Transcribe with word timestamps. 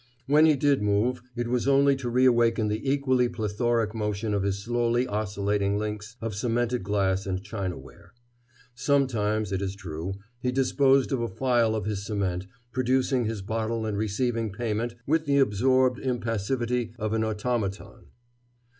When 0.25 0.47
he 0.47 0.55
did 0.55 0.81
move 0.81 1.21
it 1.35 1.47
was 1.47 1.67
only 1.67 1.95
to 1.97 2.09
re 2.09 2.25
awaken 2.25 2.69
the 2.69 2.89
equally 2.91 3.29
plethoric 3.29 3.93
motion 3.93 4.33
of 4.33 4.41
his 4.41 4.57
slowly 4.63 5.05
oscillating 5.05 5.77
links 5.77 6.15
of 6.19 6.33
cemented 6.33 6.81
glass 6.81 7.27
and 7.27 7.43
chinaware. 7.43 8.11
Sometimes, 8.73 9.51
it 9.51 9.61
is 9.61 9.75
true, 9.75 10.15
he 10.39 10.51
disposed 10.51 11.11
of 11.11 11.21
a 11.21 11.27
phial 11.27 11.75
of 11.75 11.85
his 11.85 12.03
cement, 12.03 12.47
producing 12.71 13.25
his 13.25 13.43
bottle 13.43 13.85
and 13.85 13.95
receiving 13.95 14.51
payment 14.51 14.95
with 15.05 15.27
the 15.27 15.37
absorbed 15.37 15.99
impassivity 15.99 16.95
of 16.97 17.13
an 17.13 17.23
automaton. 17.23 18.05